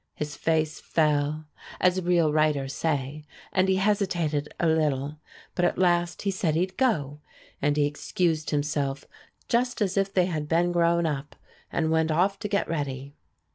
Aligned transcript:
His 0.15 0.35
face 0.35 0.79
fell, 0.79 1.45
as 1.79 2.01
real 2.01 2.33
writers 2.33 2.73
say, 2.73 3.23
and 3.53 3.69
he 3.69 3.75
hesitated 3.75 4.51
a 4.59 4.65
little, 4.65 5.19
but 5.53 5.63
at 5.63 5.77
last 5.77 6.23
he 6.23 6.31
said 6.31 6.55
he'd 6.55 6.75
go, 6.75 7.21
and 7.61 7.77
he 7.77 7.85
excused 7.85 8.49
himself, 8.49 9.05
just 9.47 9.79
as 9.79 9.97
if 9.97 10.11
they 10.11 10.25
had 10.25 10.47
been 10.49 10.71
grown 10.71 11.05
up, 11.05 11.35
and 11.71 11.91
went 11.91 12.09
off 12.09 12.39
to 12.39 12.47
get 12.47 12.67
ready. 12.67 13.13